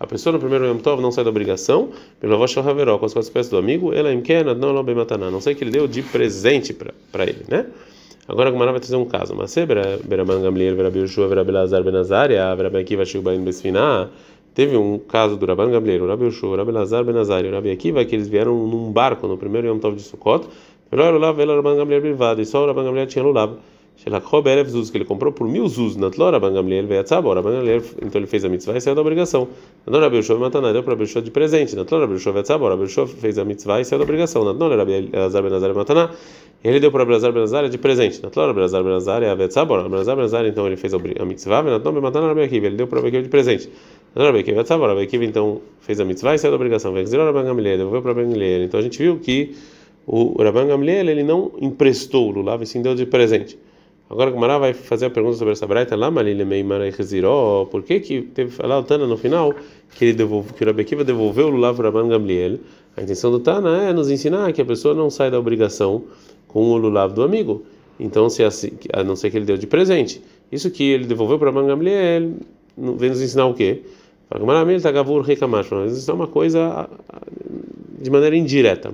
A 0.00 0.06
pessoa 0.06 0.32
no 0.32 0.38
primeiro 0.38 0.64
Yom 0.64 0.78
Tov 0.78 1.02
não 1.02 1.12
sai 1.12 1.24
da 1.24 1.28
obrigação, 1.28 1.90
pelo 2.18 2.32
avó 2.32 2.46
shel 2.46 2.66
haveró, 2.66 2.98
com 2.98 3.04
as 3.04 3.12
quatro 3.12 3.28
espécies 3.28 3.50
do 3.50 3.58
amigo, 3.58 3.92
ela 3.92 4.10
imkena 4.10 4.54
não 4.54 4.72
lo 4.72 4.82
bemataná. 4.82 5.30
Não 5.30 5.42
sei 5.42 5.54
que 5.54 5.62
ele 5.62 5.70
deu 5.70 5.86
de 5.86 6.02
presente 6.02 6.72
para 6.72 7.24
ele, 7.24 7.44
né? 7.46 7.66
Agora 8.26 8.48
a 8.48 8.50
Gumara 8.52 8.70
vai 8.70 8.80
trazer 8.80 8.96
um 8.96 9.04
caso. 9.04 9.34
Mas 9.36 9.50
se 9.50 9.66
Beraman 9.66 10.40
Gamliel, 10.40 10.74
Verabi 10.74 11.00
Yoshua, 11.00 11.28
Verabelazar 11.28 11.84
Benazaria, 11.84 12.54
Verabi 12.54 12.78
Akiva 12.78 13.04
Shilbain 13.04 13.44
Besfiná, 13.44 14.08
teve 14.54 14.74
um 14.74 14.98
caso 14.98 15.36
do 15.36 15.44
Rabban 15.44 15.70
Gamliel, 15.70 16.06
Rabi 16.06 16.24
Yoshua, 16.24 16.56
Rabi 16.56 16.72
Lazar 16.72 17.04
Rabi 17.04 17.70
Akiva, 17.70 18.02
que 18.02 18.16
eles 18.16 18.28
vieram 18.28 18.54
num 18.66 18.90
barco 18.90 19.28
no 19.28 19.36
primeiro 19.36 19.66
Yom 19.66 19.78
Tov 19.78 19.96
de 19.96 20.02
Sukkot, 20.02 20.48
Melhor 20.92 21.12
Lulav, 21.14 21.38
ela 21.40 21.54
Rabban 21.54 21.76
Gamliel 21.76 22.00
privado, 22.00 22.42
e 22.42 22.44
só 22.44 22.64
o 22.64 22.66
Rabban 22.66 22.84
Gamliel 22.84 23.06
tinha 23.06 23.24
Lulav. 23.24 23.58
Shelachó 23.96 24.40
Berev 24.40 24.68
Zuz, 24.70 24.88
que 24.90 24.96
ele 24.96 25.04
comprou 25.04 25.30
por 25.30 25.46
mil 25.46 25.68
Zuz, 25.68 25.94
Natló 25.94 26.30
Rabban 26.30 26.54
Gamliel 26.54 26.86
veio 26.86 27.02
a 27.02 27.34
Rabban 27.34 27.52
Gamliel, 27.52 27.82
então 28.02 28.18
ele 28.18 28.26
fez 28.26 28.44
a 28.44 28.48
mitzvah 28.48 28.76
e 28.76 28.80
saiu 28.80 28.94
da 28.94 29.02
obrigação. 29.02 29.46
Natló 29.86 30.00
Rabi 30.00 30.16
Yoshua 30.16 30.38
Mataná, 30.38 30.72
deu 30.72 30.82
para 30.82 30.94
Yoshua 30.94 31.20
de 31.20 31.30
presente. 31.30 31.76
Natló 31.76 32.00
Rabi 32.00 32.14
Yoshua 32.14 32.32
veio 32.32 32.44
a 32.48 32.68
Rabi 32.70 32.82
Yoshua 32.84 33.06
fez 33.06 33.38
a 33.38 33.44
mitzvah 33.44 33.80
e 33.80 33.84
saiu 33.84 33.98
da 33.98 34.04
obrigação. 34.04 34.42
Natló 34.42 34.74
Rabi 34.74 35.10
Elazar 35.12 35.42
Benazar 35.42 35.74
Mataná, 35.74 36.10
ele 36.64 36.80
deu 36.80 36.90
para 36.90 37.00
Rabi 37.00 37.12
Elazar 37.12 37.32
Benazar 37.32 37.68
de 37.68 37.76
presente. 37.76 38.22
Natló 38.22 38.46
Rabi 38.46 38.60
Elazar 38.60 38.82
Benazar 38.82 39.20
veio 39.20 39.32
a 39.32 39.82
Rabi 39.82 39.94
Elazar 39.94 40.16
Benazar, 40.16 40.46
então 40.46 40.66
ele 40.66 40.76
fez 40.76 40.94
a 40.94 40.98
mitzvah, 40.98 41.62
Natló 41.62 41.92
Rabi 41.92 42.00
Mataná 42.00 42.28
Rabi 42.28 42.42
Akiva, 42.42 42.66
ele 42.66 42.76
deu 42.76 42.86
para 42.86 43.00
Akiva 43.00 43.22
de 43.22 43.28
presente. 43.28 43.68
Natló 44.14 44.28
Rabi 44.28 44.38
Akiva 44.38 44.62
veio 44.62 44.84
a 44.84 44.88
Rabi 44.88 45.02
Akiva, 45.02 45.24
então 45.26 45.60
fez 45.80 46.00
a 46.00 46.06
mitzvah 46.06 46.34
e 46.34 46.38
saiu 46.38 46.52
da 46.52 46.56
obrigação. 46.56 46.94
A 46.96 47.24
Rabban 47.24 47.44
Gamliel, 47.44 47.76
devolveu 47.76 48.00
para 48.00 48.14
Rabban. 48.14 48.64
Então 48.64 48.80
a 48.80 48.82
gente 48.82 48.98
viu 48.98 49.18
que 49.18 49.54
o 50.06 50.42
Rabban 50.42 50.66
Gamliel 50.66 51.08
ele 51.08 51.22
não 51.22 51.52
emprestou 51.60 52.28
o 52.28 52.30
lulav, 52.30 52.62
e 52.62 52.66
sim 52.66 52.82
deu 52.82 52.94
de 52.94 53.06
presente. 53.06 53.58
Agora 54.10 54.30
o 54.30 54.32
Gamara 54.32 54.58
vai 54.58 54.74
fazer 54.74 55.06
a 55.06 55.10
pergunta 55.10 55.36
sobre 55.36 55.52
essa 55.52 55.68
braita 55.68 55.94
lá, 55.94 56.10
por 56.10 57.82
que 57.84 58.00
que 58.00 58.22
teve 58.22 58.50
falar 58.50 58.80
o 58.80 58.82
Tana 58.82 59.06
no 59.06 59.16
final 59.16 59.54
que 59.94 60.06
ele 60.06 60.14
devolveu, 60.14 60.52
que 60.52 60.64
o 60.64 60.70
Akiva 60.70 61.04
devolveu 61.04 61.46
o 61.46 61.50
lulav 61.50 61.76
para 61.76 61.90
Rabban 61.90 62.08
Gamliel? 62.08 62.58
A 62.96 63.02
intenção 63.02 63.30
do 63.30 63.38
Tana 63.38 63.84
é 63.84 63.92
nos 63.92 64.10
ensinar 64.10 64.52
que 64.52 64.60
a 64.60 64.64
pessoa 64.64 64.94
não 64.94 65.10
sai 65.10 65.30
da 65.30 65.38
obrigação 65.38 66.02
com 66.48 66.72
o 66.72 66.76
lulav 66.76 67.14
do 67.14 67.22
amigo. 67.22 67.62
Então, 68.00 68.28
se 68.28 68.42
assim, 68.42 68.72
a 68.92 69.04
não 69.04 69.14
ser 69.14 69.30
que 69.30 69.36
ele 69.36 69.44
deu 69.44 69.56
de 69.56 69.68
presente. 69.68 70.20
Isso 70.50 70.68
que 70.72 70.82
ele 70.82 71.04
devolveu 71.04 71.38
para 71.38 71.52
Mangamliel, 71.52 72.32
vem 72.76 73.10
nos 73.10 73.22
ensinar 73.22 73.46
o 73.46 73.54
quê? 73.54 73.82
Isso 75.86 76.10
é 76.10 76.14
uma 76.14 76.26
coisa 76.26 76.88
de 78.00 78.10
maneira 78.10 78.34
indireta. 78.36 78.90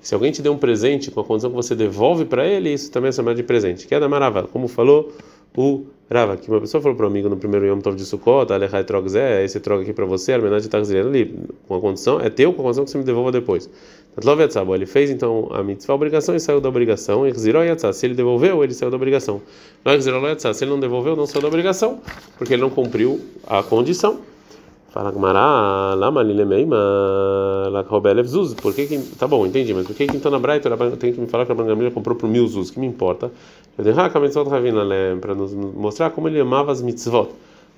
Se 0.00 0.14
alguém 0.14 0.32
te 0.32 0.40
deu 0.40 0.52
um 0.52 0.58
presente 0.58 1.10
com 1.10 1.20
a 1.20 1.24
condição 1.24 1.50
que 1.50 1.56
você 1.56 1.74
devolve 1.74 2.24
para 2.24 2.46
ele, 2.46 2.72
isso 2.72 2.90
também 2.90 3.08
é 3.08 3.12
chamado 3.12 3.36
de 3.36 3.42
presente. 3.42 3.86
Que 3.86 3.94
é 3.94 4.00
da 4.00 4.08
maravilla, 4.08 4.48
como 4.48 4.66
falou 4.68 5.12
o 5.56 5.84
Rava, 6.10 6.36
que 6.36 6.50
uma 6.50 6.60
pessoa 6.60 6.82
falou 6.82 6.96
para 6.96 7.06
um 7.06 7.08
amigo 7.08 7.28
no 7.28 7.36
primeiro 7.36 7.66
Yom 7.66 7.80
Tov 7.80 7.96
de 7.96 8.04
Sukkot, 8.04 8.52
Alechai 8.52 8.84
Trogzé, 8.84 9.42
esse 9.42 9.58
troca 9.58 9.82
aqui 9.82 9.92
para 9.92 10.04
você, 10.04 10.34
Armenad 10.34 10.64
Tarzir 10.68 11.04
ali, 11.04 11.34
com 11.66 11.74
a 11.74 11.80
condição, 11.80 12.20
é 12.20 12.30
teu 12.30 12.52
com 12.52 12.60
a 12.60 12.64
condição 12.64 12.84
que 12.84 12.90
você 12.90 12.98
me 12.98 13.04
devolva 13.04 13.32
depois. 13.32 13.68
Ele 14.74 14.86
fez 14.86 15.10
então 15.10 15.48
a 15.50 15.62
mitzvah, 15.62 15.94
a 15.94 15.96
obrigação, 15.96 16.36
e 16.36 16.40
saiu 16.40 16.60
da 16.60 16.68
obrigação, 16.68 17.24
se 17.92 18.06
ele 18.06 18.14
devolveu, 18.14 18.62
ele 18.62 18.74
saiu 18.74 18.90
da 18.90 18.96
obrigação. 18.96 19.42
Se 20.52 20.64
ele 20.64 20.70
não 20.70 20.78
devolveu, 20.78 21.16
não 21.16 21.26
saiu 21.26 21.42
da 21.42 21.48
obrigação, 21.48 22.00
porque 22.38 22.54
ele 22.54 22.62
não 22.62 22.70
cumpriu 22.70 23.20
a 23.46 23.62
condição. 23.62 24.20
Fala 24.96 25.10
Gmará, 25.10 25.94
lama 25.94 26.22
lilemeima, 26.22 27.68
la 27.70 27.82
robelev 27.82 28.26
zuz. 28.26 28.54
Por 28.54 28.72
que 28.74 28.86
que. 28.86 28.98
Tá 29.18 29.28
bom, 29.28 29.44
entendi, 29.44 29.74
mas 29.74 29.86
por 29.86 29.94
que 29.94 30.06
que 30.06 30.16
então 30.16 30.32
na 30.32 30.38
Braita 30.38 30.74
tem 30.96 31.12
que 31.12 31.20
me 31.20 31.26
falar 31.26 31.44
que 31.44 31.52
a 31.52 31.54
Bangamilha 31.54 31.90
comprou 31.90 32.16
por 32.16 32.26
mil 32.30 32.48
zuz? 32.48 32.70
Que 32.70 32.80
me 32.80 32.86
importa? 32.86 33.30
Eu 33.76 33.84
dei 33.84 33.92
haka 33.92 34.18
mitzvot 34.18 34.48
ravina 34.48 34.82
para 35.20 35.34
nos 35.34 35.52
mostrar 35.52 36.08
como 36.08 36.28
ele 36.28 36.40
amava 36.40 36.72
as 36.72 36.80
mitzvot. 36.80 37.28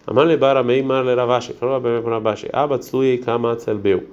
Amar 0.07 0.29
lebara 0.29 0.63
meimar 0.63 1.05
leravashi. 1.05 1.55
Falou 1.55 1.75
a 1.75 1.81
bebê 1.81 2.01
para 2.01 2.13
Rabashi. 2.13 2.49
Abba 2.53 2.79
tzlui 2.79 3.19
kama 3.19 3.57
tzelbeu. 3.57 4.05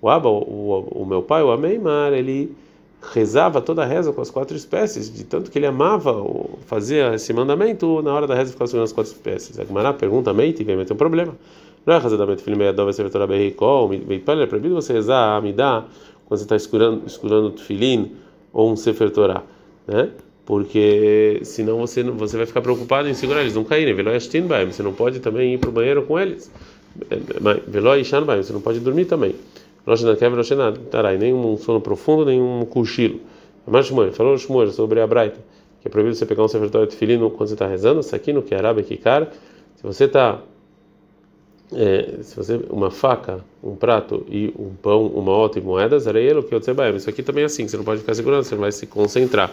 O 0.00 0.08
o 0.08 1.04
meu 1.04 1.20
pai, 1.20 1.42
o 1.42 1.50
Ameimar, 1.50 2.14
ele 2.14 2.50
rezava 3.12 3.60
toda 3.60 3.82
a 3.82 3.84
reza 3.84 4.10
com 4.10 4.22
as 4.22 4.30
quatro 4.30 4.56
espécies, 4.56 5.12
de 5.12 5.24
tanto 5.24 5.50
que 5.50 5.58
ele 5.58 5.66
amava 5.66 6.14
fazer 6.64 7.12
esse 7.12 7.30
mandamento, 7.34 8.00
na 8.00 8.14
hora 8.14 8.26
da 8.26 8.34
reza 8.34 8.52
ficava 8.52 8.68
segurando 8.68 8.86
as 8.86 8.92
quatro 8.94 9.12
espécies. 9.12 9.58
A 9.58 9.64
Gemara 9.66 9.92
pergunta, 9.92 10.32
Meite, 10.32 10.64
vem 10.64 10.78
meter 10.78 10.94
um 10.94 10.96
problema. 10.96 11.34
Não 11.86 11.94
é 11.94 12.00
é 14.42 14.46
proibido 14.46 14.74
você 14.74 14.92
rezar 14.92 15.36
amidá 15.36 15.84
quando 16.26 16.38
você 16.38 16.44
está 16.44 16.56
escurando, 16.56 17.06
escurando 17.06 17.48
o 17.48 17.50
tefilin 17.50 18.12
ou 18.52 18.72
um 18.72 18.76
sefer 18.76 19.10
Torah, 19.10 19.42
né? 19.86 20.10
Porque 20.46 21.40
senão 21.42 21.78
você 21.78 22.02
você 22.02 22.36
vai 22.36 22.46
ficar 22.46 22.60
preocupado 22.60 23.08
em 23.08 23.14
segurar 23.14 23.40
eles 23.40 23.54
não 23.54 23.64
caírem. 23.64 23.94
Você 23.94 24.82
não 24.82 24.92
pode 24.92 25.20
também 25.20 25.54
ir 25.54 25.58
para 25.58 25.70
o 25.70 25.72
banheiro 25.72 26.02
com 26.02 26.18
eles. 26.18 26.50
Veloy 27.66 28.04
você 28.04 28.52
não 28.52 28.60
pode 28.60 28.80
dormir 28.80 29.06
também. 29.06 29.34
Tarai, 30.90 31.18
nem 31.18 31.32
um 31.34 31.56
sono 31.56 31.80
profundo, 31.80 32.26
nem 32.26 32.40
um 32.40 32.64
cochilo. 32.64 33.20
Mas 33.66 33.86
Shmuel, 33.86 34.12
falou 34.12 34.36
Shmuel 34.36 34.70
sobre 34.70 35.00
a 35.00 35.06
Braita, 35.06 35.40
que 35.80 35.88
é 35.88 35.90
proibido 35.90 36.14
você 36.14 36.26
pegar 36.26 36.44
um 36.44 36.48
sefer 36.48 36.70
Torah 36.70 36.86
tefilin 36.86 37.18
quando 37.18 37.48
você 37.48 37.54
está 37.54 37.66
rezando, 37.66 38.00
isso 38.00 38.14
aqui 38.14 38.32
no 38.32 38.42
que 38.42 38.54
é 38.54 38.82
que 38.82 38.96
cara, 38.96 39.30
se 39.76 39.82
você 39.82 40.04
está 40.04 40.40
é, 41.72 42.18
se 42.22 42.36
você 42.36 42.60
uma 42.68 42.90
faca, 42.90 43.44
um 43.62 43.74
prato 43.74 44.24
e 44.28 44.54
um 44.58 44.70
pão, 44.74 45.06
uma 45.06 45.32
outra 45.32 45.60
e 45.60 45.62
moedas, 45.62 46.06
era 46.06 46.20
ele 46.20 46.42
que 46.42 46.54
eu 46.54 46.60
Isso 46.96 47.08
aqui 47.08 47.22
também 47.22 47.42
é 47.42 47.46
assim, 47.46 47.66
você 47.66 47.76
não 47.76 47.84
pode 47.84 48.00
ficar 48.00 48.14
segurando, 48.14 48.44
você 48.44 48.54
vai 48.54 48.72
se 48.72 48.86
concentrar. 48.86 49.50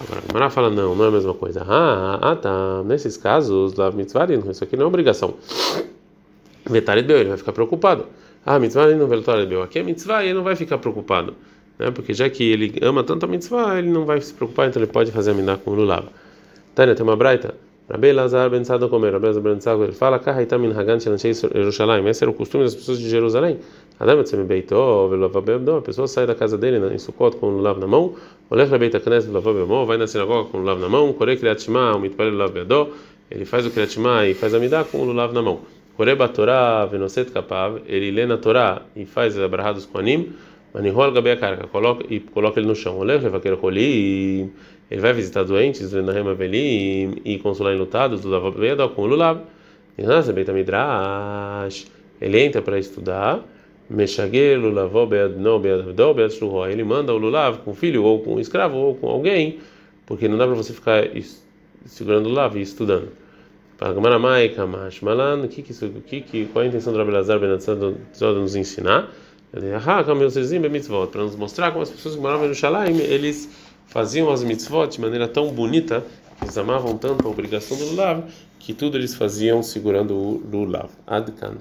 Agora, 0.00 0.46
a 0.46 0.50
fala, 0.50 0.70
não, 0.70 0.94
não 0.94 1.06
é 1.06 1.08
a 1.08 1.10
mesma 1.10 1.34
coisa. 1.34 1.64
Ah, 1.66 2.18
ah 2.22 2.36
tá. 2.36 2.84
Nesses 2.84 3.16
casos, 3.16 3.74
lá 3.74 3.90
mitzvarim, 3.90 4.40
isso 4.48 4.62
aqui 4.62 4.76
não 4.76 4.84
é 4.84 4.86
obrigação. 4.86 5.34
Vetaret 6.64 7.02
beu, 7.02 7.18
ele 7.18 7.30
vai 7.30 7.38
ficar 7.38 7.52
preocupado. 7.52 8.06
Ah, 8.46 8.58
mitzvarim 8.58 8.94
não 8.94 9.08
vetaret 9.08 9.46
beu. 9.46 9.62
Aqui 9.62 9.78
é 9.78 9.82
mitzvah 9.82 10.22
ele 10.22 10.34
não 10.34 10.44
vai 10.44 10.54
ficar 10.54 10.78
preocupado. 10.78 11.34
Né? 11.78 11.90
Porque 11.90 12.14
já 12.14 12.30
que 12.30 12.44
ele 12.44 12.74
ama 12.82 13.02
tanto 13.02 13.24
a 13.24 13.28
mitzvah, 13.28 13.78
ele 13.78 13.88
não 13.88 14.04
vai 14.04 14.20
se 14.20 14.32
preocupar, 14.32 14.68
então 14.68 14.80
ele 14.80 14.90
pode 14.90 15.10
fazer 15.10 15.32
a 15.32 15.34
miná 15.34 15.56
com 15.56 15.72
o 15.72 15.74
lulava. 15.74 16.08
Tânia, 16.74 16.94
tem 16.94 17.02
uma 17.02 17.16
braita. 17.16 17.54
Rabbi 17.90 18.12
Lazar 18.12 18.50
ben 18.50 18.64
Sado 18.64 18.90
comer, 18.90 19.12
Rabbi 19.12 19.26
Lazar 19.28 19.42
ben 19.42 19.60
Sado 19.60 19.82
ele 19.82 19.92
fala, 19.92 20.18
Kahaitam 20.18 20.60
min 20.60 20.72
Hagan 20.72 21.00
shel 21.00 21.14
Anshei 21.14 21.30
esse 21.30 22.22
era 22.22 22.30
o 22.30 22.34
costume 22.34 22.64
das 22.64 22.74
pessoas 22.74 22.98
de 22.98 23.08
Jerusalém. 23.08 23.58
Adam 23.98 24.20
etzem 24.20 24.44
beito, 24.44 25.08
velova 25.08 25.40
be'amdo, 25.40 25.76
a 25.76 25.80
pessoa 25.80 26.06
sai 26.06 26.26
da 26.26 26.34
casa 26.34 26.58
dele 26.58 26.94
em 26.94 26.98
Sukkot 26.98 27.38
com 27.38 27.46
o 27.46 27.50
lulav 27.50 27.78
na 27.78 27.86
mão, 27.86 28.14
olech 28.50 28.70
lebeit 28.70 28.94
haknes 28.94 29.24
velova 29.24 29.54
be'amdo, 29.54 29.86
vai 29.86 29.96
na 29.96 30.06
sinagoga 30.06 30.50
com 30.50 30.58
o 30.58 30.60
lulav 30.60 30.78
na 30.78 30.88
mão, 30.90 31.14
korei 31.14 31.38
kriat 31.38 31.62
shema, 31.62 31.96
o 31.96 31.98
mitpalel 31.98 32.32
lulav 32.32 32.52
be'ado, 32.52 32.88
ele 33.30 33.46
faz 33.46 33.64
o 33.64 33.70
kriat 33.70 33.90
shema 33.90 34.26
e 34.26 34.34
faz 34.34 34.52
a 34.52 34.58
midah 34.58 34.84
com 34.84 34.98
o 34.98 35.04
lulav 35.04 35.32
na 35.32 35.40
mão. 35.40 35.60
Korei 35.96 36.14
batorá 36.14 36.84
venoset 36.84 37.32
kapav, 37.32 37.80
ele 37.86 38.10
lê 38.10 38.26
na 38.26 38.36
Torá 38.36 38.82
e 38.94 39.06
faz 39.06 39.38
abrahados 39.38 39.86
com 39.86 39.98
anim, 39.98 40.32
manihol 40.74 41.04
a 41.04 41.36
carga, 41.36 41.68
e 42.08 42.20
coloca 42.20 42.60
ele 42.60 42.66
no 42.68 42.74
chão. 42.74 42.98
Olech 42.98 43.22
levaquer 43.22 43.56
kolim, 43.56 44.52
ele 44.90 45.00
vai 45.00 45.12
visitar 45.12 45.44
doentes, 45.44 45.92
e 45.92 47.38
consolar 47.42 47.74
enlutados 47.74 48.20
do 48.20 48.28
Lavav 48.28 48.54
com 48.94 49.02
o 49.02 49.06
Lulav. 49.06 49.40
Ele 52.20 52.40
entra 52.40 52.62
para 52.62 52.78
estudar. 52.78 53.44
Ele 56.70 56.84
manda 56.84 57.14
o 57.14 57.18
Lulav 57.18 57.58
com 57.58 57.70
o 57.70 57.74
filho, 57.74 58.04
ou 58.04 58.20
com 58.20 58.34
um 58.34 58.40
escravo, 58.40 58.76
ou 58.76 58.94
com 58.94 59.08
alguém, 59.08 59.58
porque 60.06 60.28
não 60.28 60.36
dá 60.36 60.46
para 60.46 60.54
você 60.54 60.72
ficar 60.72 61.08
segurando 61.86 62.26
o 62.26 62.28
Lulav 62.28 62.56
e 62.56 62.62
estudando. 62.62 63.08
Pagmaramai 63.78 64.48
Kamash 64.50 65.00
Malan, 65.02 65.46
que 65.46 65.62
que 65.62 66.20
que 66.20 66.46
qual 66.46 66.64
a 66.64 66.66
intenção 66.68 66.92
do 66.92 66.98
Rabelazar 66.98 67.38
Benatzad 67.38 67.78
nos 68.20 68.56
ensinar? 68.56 69.08
Para 69.50 71.22
nos 71.22 71.36
mostrar 71.36 71.70
como 71.70 71.82
as 71.82 71.90
pessoas 71.90 72.14
que 72.14 72.20
moravam 72.20 72.46
em 72.46 72.54
Jerusalém, 72.54 72.98
eles 72.98 73.48
faziam 73.86 74.30
as 74.30 74.42
mitzvot 74.42 74.88
de 74.88 75.00
maneira 75.00 75.28
tão 75.28 75.50
bonita, 75.52 76.04
eles 76.40 76.56
amavam 76.56 76.96
tanto 76.96 77.26
a 77.26 77.30
obrigação 77.30 77.76
do 77.76 77.86
lulav, 77.86 78.24
que 78.58 78.74
tudo 78.74 78.96
eles 78.96 79.14
faziam 79.14 79.62
segurando 79.62 80.14
o 80.14 80.42
lulav. 80.50 80.90
Adkan. 81.06 81.58